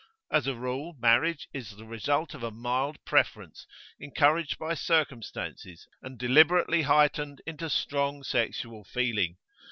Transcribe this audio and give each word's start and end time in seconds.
As 0.31 0.47
a 0.47 0.55
rule, 0.55 0.95
marriage 0.99 1.47
is 1.53 1.75
the 1.75 1.85
result 1.85 2.33
of 2.33 2.41
a 2.41 2.49
mild 2.49 2.97
preference, 3.05 3.67
encouraged 3.99 4.57
by 4.57 4.73
circumstances, 4.73 5.87
and 6.01 6.17
deliberately 6.17 6.81
heightened 6.81 7.39
into 7.45 7.69
strong 7.69 8.23
sexual 8.23 8.83
feeling. 8.83 9.37